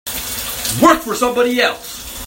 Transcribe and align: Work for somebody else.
Work 0.81 1.01
for 1.01 1.13
somebody 1.13 1.61
else. 1.61 2.11